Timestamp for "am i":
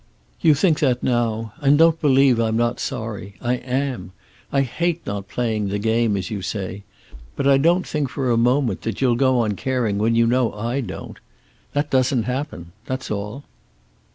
3.57-4.61